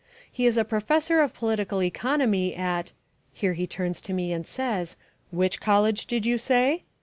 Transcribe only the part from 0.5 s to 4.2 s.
a professor of political economy at" Here he turns to